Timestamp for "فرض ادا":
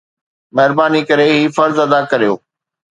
1.57-1.99